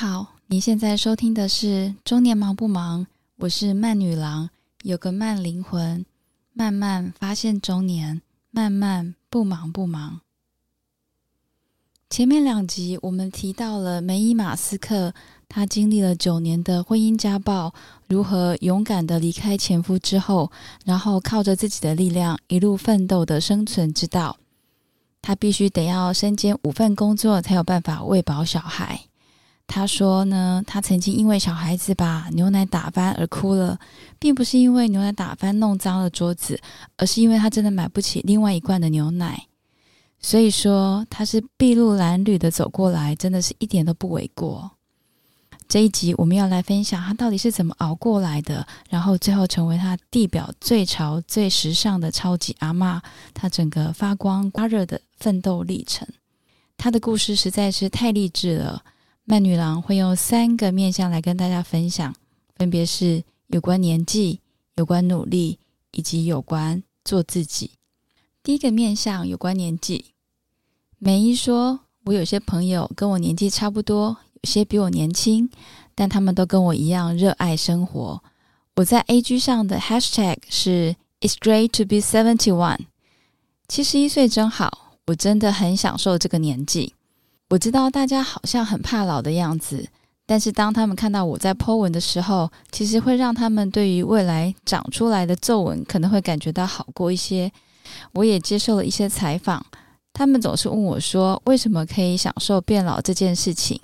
[0.00, 1.66] 好，你现在收听的是
[2.04, 3.00] 《中年忙不忙》，
[3.38, 4.48] 我是慢女郎，
[4.84, 6.06] 有个慢灵魂，
[6.52, 8.22] 慢慢发现中年，
[8.52, 10.20] 慢慢不忙不忙。
[12.08, 15.12] 前面两集我们提到了梅伊马斯克，
[15.48, 17.74] 他经历了九年的婚姻家暴，
[18.06, 20.52] 如何勇敢的离开前夫之后，
[20.84, 24.36] 然后靠着自己的力量一路奋斗的生存之道。
[25.20, 29.07] 他必须得要身兼五份工作，才有办法喂饱小孩。
[29.70, 33.78] 他说呢，他曾经因为小孩子把牛奶打翻而哭了，
[34.18, 36.58] 并不是因为牛奶打翻弄脏了桌子，
[36.96, 39.46] 而是因为他真的买不起另外一罐的牛奶。
[40.20, 44.70] 所以说，他是筚路蓝缕的走过来，真的是一点都不为过。
[45.68, 53.02] 这一集我们要来分享他到底是怎么熬过来的，然后最后成为他地表最潮、最时尚的超级阿妈，
[53.34, 56.08] 他整个发光发热的奋斗历程。
[56.78, 58.82] 他的故事实在是太励志了。
[59.30, 62.14] 曼女郎会用三个面向来跟大家分享，
[62.56, 64.40] 分别是有关年纪、
[64.76, 65.58] 有关努力，
[65.90, 67.72] 以及有关做自己。
[68.42, 70.06] 第一个面向有关年纪，
[70.98, 75.50] 梅姨说：“我有些朋友跟我年纪差不多，有些比我年轻，
[75.94, 78.22] 但他们都跟我一样热爱生活。”
[78.76, 82.86] 我在 A G 上的 Hashtag 是 "It's great to be seventy one"，
[83.68, 86.94] 七十一岁真好，我真的很享受这个年纪。
[87.50, 89.88] 我知道大家好像很怕老的样子，
[90.26, 97.50] 但是当他们看到我在 Po 文的时候，其实会让他们对于未来长出来的皱纹可能会感觉到好过一些。
[98.12, 99.64] 我也接受了一些采访，
[100.12, 103.80] 他们总是问我说：“为什么可以享受变老这件事情？”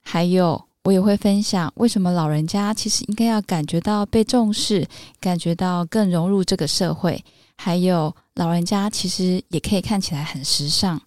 [0.00, 4.86] 还有，我也会分享为什么老人家其实应该要感觉到被重视，
[5.18, 7.24] 感觉到更融入这个社会。
[7.56, 11.02] 还有，老人家其实也可以看起来很时尚。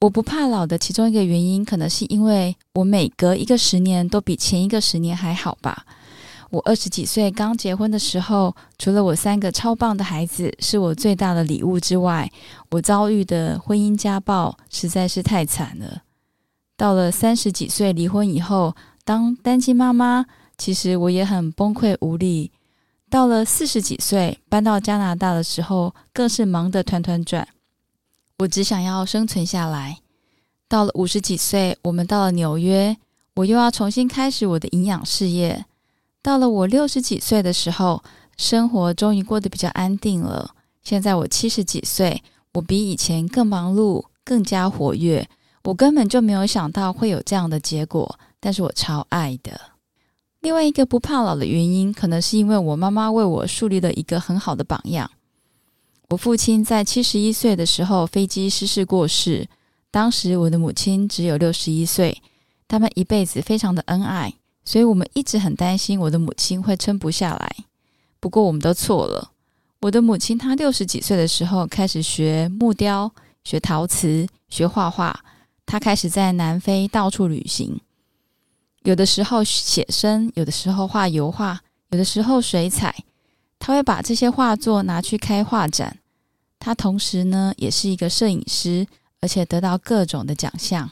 [0.00, 5.86] 我不怕老的其中一个原因，可能是因为我每隔一个十年都比前一个十年还好吧。
[6.50, 12.30] 我二十几岁刚结婚的时候，除了我三个超棒的孩子是我最大的礼物之外，
[12.70, 16.02] 我遭遇的婚姻家暴实在是太惨了。
[16.76, 20.26] 到了三十几岁离婚以后，当单亲妈妈，
[20.58, 22.52] 其实我也很崩溃无力。
[23.08, 27.48] 到了四十几岁搬到加拿大的时候，更是忙得团团转。
[28.38, 29.98] 我只想要生存下来。
[30.68, 32.96] 到了五十几岁，我们到了纽约，
[33.36, 35.64] 我又要重新开始我的营养事业。
[36.20, 38.02] 到了我六十几岁的时候，
[38.36, 40.54] 生活终于过得比较安定了。
[40.82, 45.28] 现在我七十几岁，我比以前更忙碌，更加活跃。
[45.64, 49.58] 我根本就没有想到会有这样的结果，但是我超爱的。
[50.40, 55.10] 另外一个不怕老的原因，可能是因为我妈妈为我树立了一个很好的榜样。
[56.08, 59.48] 我父亲在七十一岁的时候飞机失事过世，
[59.90, 62.22] 当时我的母亲只有六十一岁，
[62.68, 64.32] 他们一辈子非常的恩爱，
[64.64, 67.56] 所以我们一直很担心我的母亲会撑不下来。
[68.20, 69.32] 不过我们都错了，
[69.80, 73.12] 我的母亲她六十几岁的时候开始学木雕、
[73.42, 75.24] 学陶瓷、学画画，
[75.64, 77.80] 她开始在南非到处旅行，
[78.84, 82.94] 有的时候写生，有的时候画油画，有的时候水彩。
[83.66, 85.98] 他会把这些画作拿去开画展。
[86.60, 88.86] 他同时呢，也是一个摄影师，
[89.20, 90.88] 而且得到各种的奖项。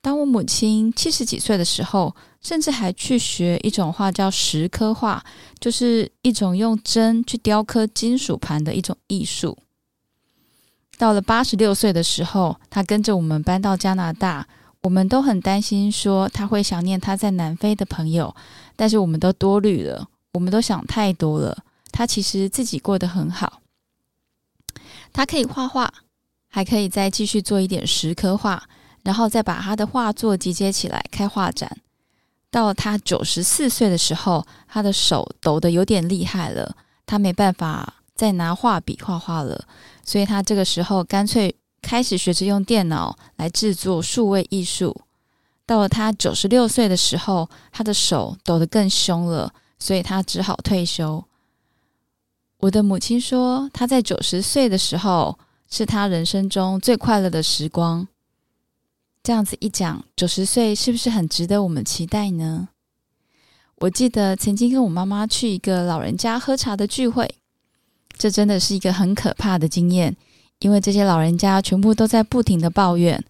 [0.00, 5.24] 当我母亲七十几岁的时候，甚至还去学一种画，叫石刻画，
[5.60, 9.56] 就是一种用针去雕刻金属盘的一种艺术。
[10.96, 14.48] 到了八十六岁的时候，他跟着我们搬到加拿大。
[14.82, 18.34] 我们都很担心，说他会想念他在南非的朋友，
[18.74, 20.08] 但是我们都多虑了。
[20.38, 21.64] 我们都想太多了。
[21.90, 23.60] 他其实自己过得很好，
[25.12, 25.92] 他可以画画，
[26.48, 28.62] 还可以再继续做一点石刻画，
[29.02, 31.78] 然后再把他的画作集结起来开画展。
[32.52, 39.66] 到他九十四岁的时候，他的手抖得有点厉害了，他没办法再拿画笔画画了，
[40.04, 45.00] 所以他这个时候干脆开始学着用电脑来制作数位艺术。
[45.66, 49.52] 到了他九十六岁的时候，他的手抖得更凶了。
[49.78, 51.24] 所以他只好退休。
[52.60, 55.38] 我的母亲说，她在九十岁的时候
[55.70, 58.08] 是她人生中最快乐的时光。
[59.22, 62.70] 这样子一讲，九十岁是不是很值得我们期待呢？
[63.76, 67.32] 我记得曾经跟我妈妈去一个老人家喝茶的聚会，
[68.16, 70.16] 这真的是一个很可怕的经验，
[70.58, 73.24] 因为这些老人家全部都在不停的抱怨。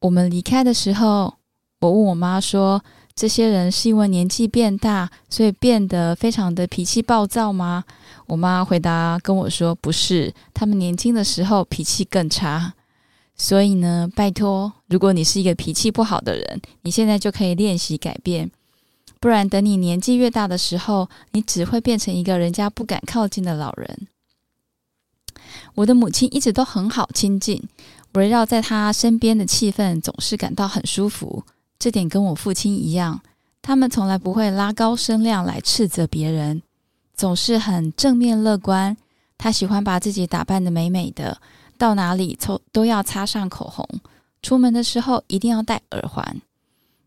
[0.00, 1.36] 我们离开的时候，
[1.80, 2.84] 我问我妈说。
[3.16, 7.82] 这些人是因为年纪变大，所以变得非常的脾气暴躁吗？
[8.26, 12.74] 我妈回答跟我说：“不是，他们年轻的时候脾气更差。”
[13.34, 18.50] 所以呢，拜托，如果你是一个脾气不好的人，你现在就可以练习改变，
[19.18, 24.08] 不然等你年纪越大的时候，你只会变成一个人家不敢靠近的老人。
[25.76, 27.66] 我的母亲一直都很好亲近，
[28.12, 31.44] 围绕在她身边的气氛总是感到很舒服。
[31.78, 33.20] 这点跟我父亲一样，
[33.62, 36.62] 他们从来不会拉高声量来斥责别人，
[37.14, 38.96] 总是很正面乐观。
[39.38, 41.38] 他喜欢把自己打扮的美美的，
[41.76, 43.86] 到哪里都都要擦上口红，
[44.40, 46.40] 出门的时候一定要戴耳环。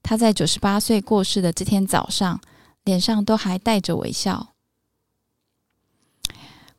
[0.04, 2.40] 他在九十八岁过世的这天早上，
[2.84, 4.50] 脸上都还带着微笑。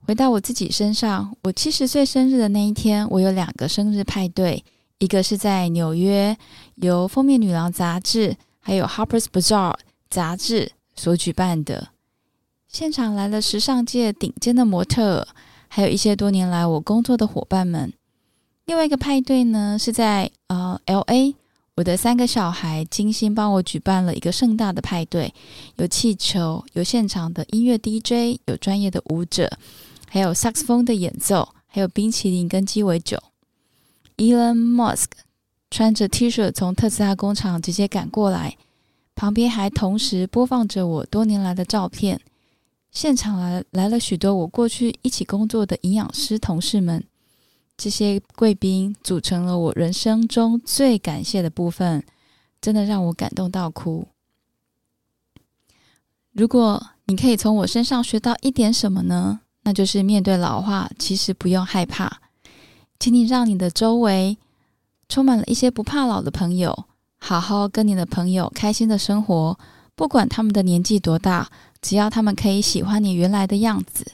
[0.07, 4.65] 回到我自己身上，我七十岁生日的那一天，我有两个生日派对，
[5.01, 6.37] 一个是在纽约，
[6.75, 9.73] 由《封面女郎》杂志还有《Harper's Bazaar》
[10.11, 11.89] 杂志所举办的，
[12.69, 15.27] 现场来了时尚界顶尖的模特，
[15.69, 17.91] 还有一些多年来我工作的伙伴们。
[18.67, 21.35] 另外一个派对呢，是在呃 L A，
[21.77, 25.33] 我的三个小孩精心帮我举办了一个盛大的派对，
[25.77, 29.51] 有气球，有现场的音乐 DJ，有专业的舞者。
[30.11, 33.19] 还有萨克斯风的演奏，还有冰淇淋跟鸡尾酒。
[34.21, 35.07] Elon Musk
[35.71, 38.59] 穿着 T 恤从特斯拉工厂直接赶过来，
[39.15, 42.21] 旁边还同时播放着我多年来的照片。
[42.91, 47.03] 现场来来了许多我过去一起工作的营养师同事们，
[47.79, 52.05] 这些贵宾组成了我人生中最感谢的部分，
[52.61, 54.07] 真的让我感动到哭。
[56.33, 59.41] 如果你可以从我身上学到一点什么呢？
[59.63, 62.21] 那就是面对老化，其实不用害怕，
[63.01, 64.37] 请你让你的周围
[65.09, 66.85] 充满了一些不怕老的朋友，
[67.19, 69.59] 好好跟你的朋友开心的生活。
[69.97, 71.51] 不管他们的年纪多大，
[71.81, 74.13] 只要他们可以喜欢你原来的样子，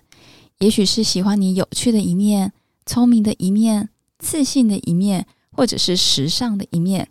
[0.59, 2.53] 也许是喜欢你有趣的一面、
[2.87, 3.89] 聪明的一面、
[4.21, 7.09] 自信的一面，或者是时尚的一面。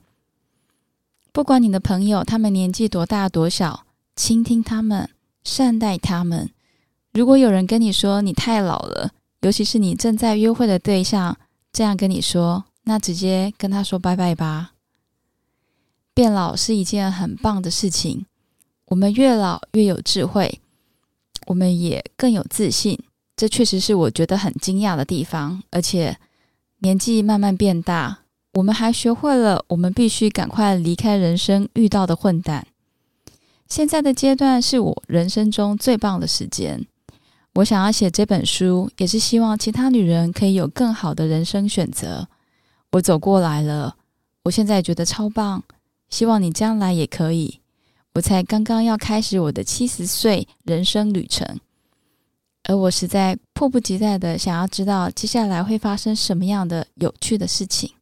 [1.34, 3.86] 不管你的朋友他们年纪多大多小，
[4.16, 5.10] 倾听他们，
[5.44, 6.50] 善待他们。
[7.12, 9.12] 如果有人跟你说你太老了，
[9.42, 11.38] 尤其是你正在约会的对象
[11.76, 14.72] 这样跟你说，那直接跟他说拜拜吧。
[16.14, 18.26] 变老是一件很棒的事情，
[18.86, 20.62] 我们越老越有智慧，
[21.48, 22.98] 我们也更有自信。
[23.36, 25.62] 这确实是我觉得很惊讶的地方。
[25.70, 26.18] 而且
[26.80, 28.20] 年纪慢慢变大，
[28.54, 32.66] 我们还学会了，我们必须赶快离开人生遇到的混蛋。
[33.68, 36.88] 现在的阶段是我人生中最棒的时间。
[37.56, 42.28] 我想要写这本书，也是希望其他女人可以有更好的人生选择。
[42.92, 43.96] 我走过来了，
[44.44, 45.64] 我现在觉得超棒，
[46.10, 47.62] 希望你将来也可以。
[48.14, 51.60] 我才刚刚要开始我的七十岁人生旅程，
[52.64, 57.94] 而我实在迫不及待的想要知道接下来会发生什么样的有趣的事情。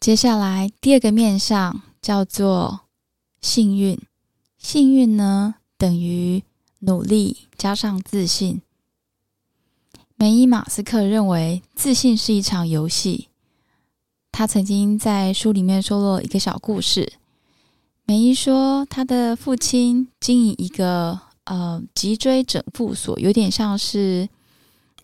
[0.00, 2.80] 接下来第二个面相叫做
[3.40, 3.96] 幸运，
[4.58, 6.42] 幸运呢等于。
[6.80, 8.60] 努力加上自信。
[10.14, 13.28] 梅伊马斯克认为，自信是一场游戏。
[14.32, 17.14] 他曾经在书里面说了一个小故事。
[18.04, 24.28] 梅伊说，他的父亲经营一个呃脊椎整复所，有点像是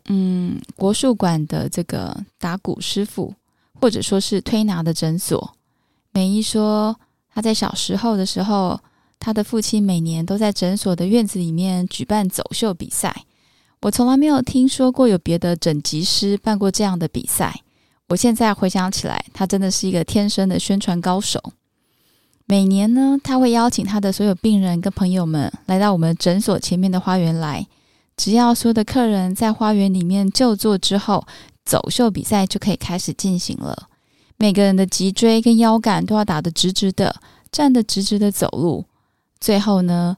[0.06, 3.34] 嗯国术馆的这个打鼓师傅，
[3.80, 5.54] 或者说是推拿的诊所。
[6.12, 6.98] 梅伊说，
[7.34, 8.80] 他在小时候的时候。
[9.24, 13.24] 他的父亲每年都在诊所的院子里面举办走秀比赛。
[13.82, 17.60] 我从来没有听说过有别的整脊师办过这样的比赛。
[18.08, 21.40] 我现在回想起来，他真的是一个天生的宣传高手。
[22.46, 27.64] 每年呢，他会邀请他的所有病人跟朋友们来到我们诊所前面的花园来。
[28.16, 31.24] 只要所有的客人在花园里面就坐之后，
[31.64, 33.88] 走秀比赛就可以开始进行了。
[34.36, 37.14] 每个人的脊椎跟腰杆都要打得直直的，
[37.52, 38.84] 站得直直的走路。
[39.42, 40.16] 最后呢，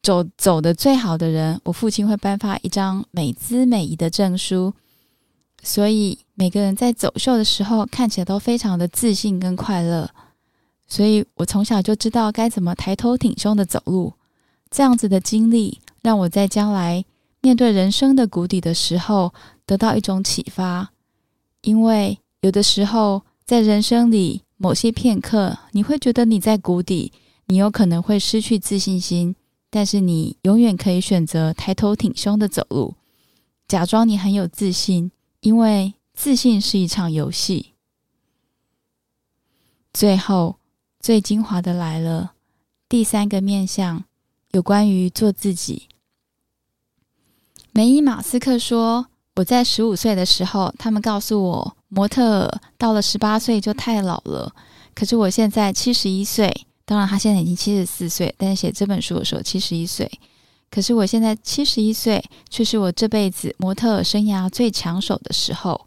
[0.00, 4.72] 走走的最好的人，我父亲会颁发一张美姿美仪的证书。
[5.64, 10.08] 所以每个人在走秀的时候看起来都非常的自信跟快乐。
[10.86, 14.12] 所以我从小就知道该怎么抬头挺胸的走路。
[14.70, 17.04] 这样子的经历让我在将来
[17.40, 19.34] 面对人生的谷底的时候
[19.66, 20.92] 得到一种启发。
[21.62, 27.12] 因为有的时候在人生里某些片刻，你会觉得你在谷底。
[27.46, 29.36] 你有可能会失去自信心，
[29.70, 32.94] 但是你永远可以选择抬头挺胸的走路，
[33.68, 35.10] 假装你很有自信，
[35.40, 37.74] 因为自信是一场游戏。
[39.92, 40.56] 最后，
[40.98, 42.32] 最精华的来了，
[42.88, 44.04] 第三个面向
[44.52, 45.88] 有关于做自己。
[47.72, 54.54] 梅伊马斯克说：“我在十五岁的时候，他们告诉我，模特到了十八岁就太老了。
[54.94, 60.10] 可是我现在七十一岁，当然他现在已经七十四岁，但是写这本书的时候七十一岁。
[60.70, 65.86] 可是我现在七十一岁，却是我这辈子模特生涯最抢手的时候。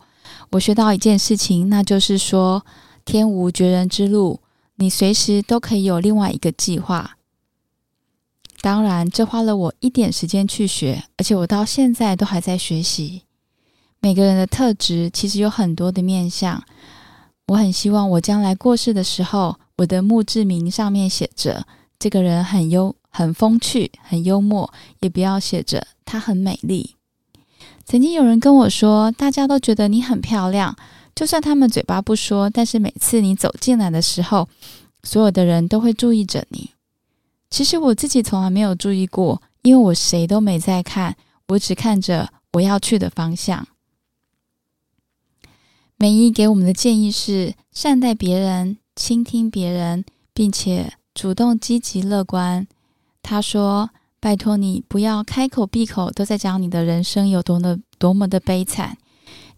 [0.52, 2.66] 我学到一件事情，那就是说，
[3.04, 4.40] 天无绝人之路，
[4.78, 7.18] 你随时都可以有另外一个计划。
[8.62, 13.24] 当然，这花了我一点时间去学，而且我到现在都还在学习。
[14.00, 16.64] 每个人的特质其实有很多的面相。
[17.48, 21.66] 我很希望我将来过世的时候，我的墓志铭上面写着
[22.00, 26.96] “这个人很优、很风趣、很幽默”，也不要写着“她很美丽”。
[27.86, 30.76] 曾经有人跟我说，大家都觉得你很漂亮，
[31.16, 34.50] 就算他们嘴巴不说，但是每次你走进来的时候，
[35.04, 36.72] 所有的人都会注意着你。
[37.50, 41.16] 其实我自己从来没有注意过，因为我谁都没在看，
[41.50, 43.68] 我只看着我要去的方向。
[45.96, 52.68] 美伊给我们的建议是：善待别人，倾听别人，并且主动、积极、乐观。
[53.22, 58.98] 他说：“拜托你不要开口闭口都在讲你的人生有多么多么的悲惨。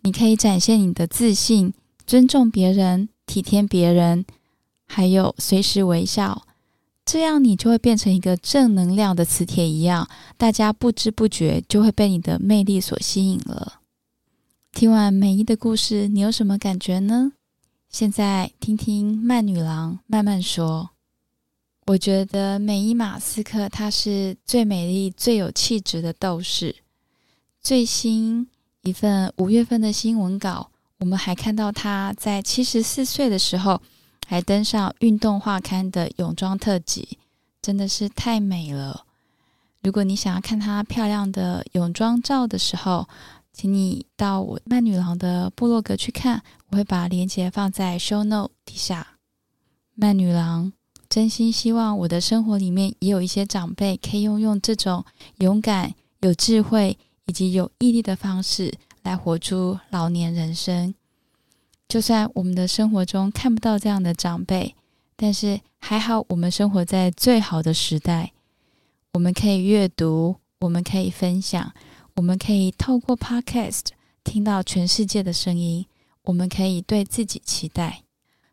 [0.01, 1.73] 你可以展现你的自信，
[2.05, 4.25] 尊重别人，体贴别人，
[4.85, 6.43] 还有随时微笑。
[7.05, 13.79] 这样你就会变成一个正能量的磁铁一样，大家不知不觉就会被你的魅力所吸引了。”
[14.73, 17.31] 听完美伊的故事，你有什么感觉呢？
[17.89, 20.91] 现在听听慢女郎慢慢说。
[21.87, 26.75] 我觉得美伊马斯克她是最美丽、最有气质的斗士。
[27.59, 28.47] 最新
[28.83, 30.69] 一份五月份的新闻稿，
[30.99, 33.81] 我们还看到她在七十四岁的时候
[34.27, 37.17] 还登上运动画刊的泳装特辑，
[37.59, 39.03] 真的是太美了。
[39.81, 43.09] 如果你想要看她漂亮的泳装照的时候，
[43.51, 49.15] 请你到我慢女郎的部落格去看，我会把链接放在 show note 底下。
[49.95, 50.71] 慢女郎
[51.09, 55.03] 真心希望我的生活里面也有一些长辈可以用用这种
[55.39, 60.93] 勇敢、有智慧以及有毅力的方式来活出老年人生。
[61.87, 64.75] 就算我们的生活中看不到这样的长辈，
[65.15, 68.31] 但是还好，我们生活在最好的时代，
[69.13, 71.73] 我们可以阅读，我们可以分享。
[72.19, 73.85] 我们可以透过 Podcast
[74.25, 75.85] 听到全世界的声音。
[76.23, 78.03] 我们可以对自己期待。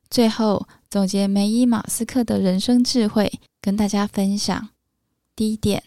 [0.08, 4.68] 最后总结梅伊马斯克的人生智慧，跟大家分享。
[5.34, 5.82] 第一点，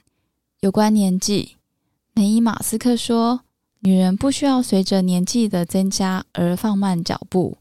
[0.60, 1.56] 有关年纪，
[2.14, 3.46] 梅伊马斯克说
[3.80, 7.58] ：“女人不需要随着年纪的增加而放慢脚步。”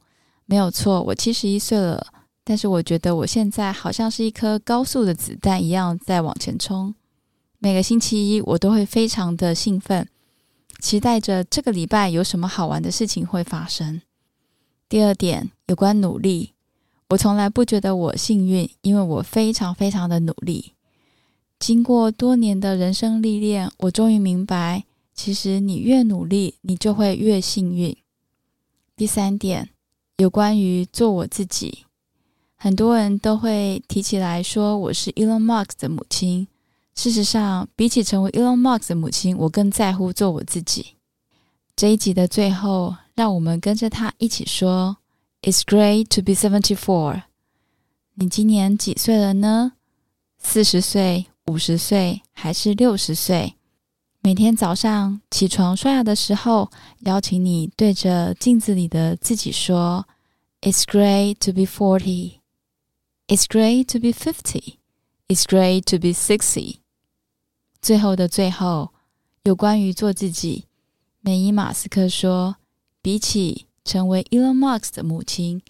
[0.46, 2.04] 没有错，我七十一岁了，
[2.42, 6.92] 但是我觉得我现在好像是一颗高速的子弹一样在往前冲。
[7.60, 10.08] 每个星期一，我都会非常的兴奋，
[10.78, 14.00] 期待着这个礼拜有什么好玩的事情会发生。
[14.88, 16.52] 第二点，有关努力，
[17.08, 20.74] 我从来不觉得我幸运，因为我非常非常的努力。
[21.58, 27.96] 经过多年的人生历练，我终于明白，其实你越努力，你就会越幸运。
[28.96, 29.70] 第三点，
[30.18, 31.86] 有关于做我自己，
[32.54, 36.46] 很多人都会提起来说，我是 Elon Musk 的母亲。
[36.98, 40.96] 事实上，比起成为 Elon Musk 的母亲，我更在乎做我自己。
[41.76, 44.96] 这一集的最后，让我们跟着他一起说
[45.42, 47.22] ：“It's great to be seventy-four。”
[48.18, 49.74] 你今年几岁了呢？
[50.38, 53.54] 四十岁、五十岁还是六十岁？
[54.20, 56.68] 每天早上起床刷牙的时候，
[57.02, 60.04] 邀请你对着镜子里的自己说
[60.62, 62.38] ：“It's great to be forty.
[63.28, 64.78] It's great to be fifty.
[65.28, 66.78] It's great to be sixty.”
[67.80, 68.90] 最后的最后，
[69.44, 70.64] 有关于做自己，
[71.20, 72.56] 美伊马斯克说
[73.00, 75.62] ：“比起成为 Elon Musk 的母亲，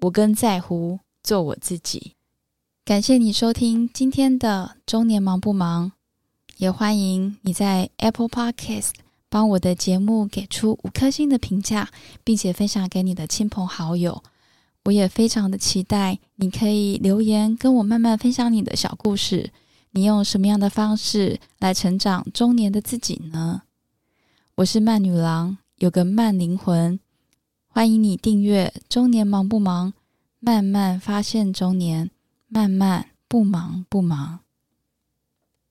[0.00, 2.14] 我更在乎做我自己。”
[2.84, 5.92] 感谢你收听今天的中年忙不忙，
[6.58, 8.90] 也欢迎你在 Apple Podcast
[9.28, 11.90] 帮我的节目给出五颗星的评价，
[12.22, 14.22] 并且分享给你的亲朋好友。
[14.84, 19.52] 我也非常的期待你可以留言跟我慢慢分享你的小故事。
[19.96, 23.62] 你用什么样的方式来成长中年的自己呢？
[24.56, 27.00] 我是慢女郎，有个慢灵魂，
[27.66, 29.92] 欢迎你订阅《中年忙不忙》，
[30.38, 32.10] 慢慢发现中年，
[32.46, 34.40] 慢慢不忙不忙。